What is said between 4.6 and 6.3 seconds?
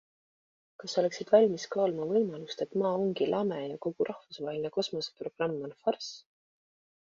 kosmoseprogramm on farss?